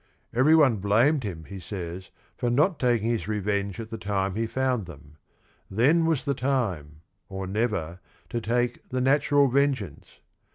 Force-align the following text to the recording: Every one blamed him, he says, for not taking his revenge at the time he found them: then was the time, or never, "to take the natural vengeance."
Every 0.33 0.55
one 0.55 0.77
blamed 0.77 1.23
him, 1.23 1.43
he 1.43 1.59
says, 1.59 2.09
for 2.35 2.49
not 2.49 2.79
taking 2.79 3.11
his 3.11 3.27
revenge 3.27 3.79
at 3.79 3.91
the 3.91 3.99
time 3.99 4.33
he 4.33 4.47
found 4.47 4.87
them: 4.87 5.17
then 5.69 6.07
was 6.07 6.25
the 6.25 6.33
time, 6.33 7.01
or 7.29 7.45
never, 7.45 7.99
"to 8.29 8.41
take 8.41 8.89
the 8.89 8.99
natural 8.99 9.47
vengeance." 9.47 10.17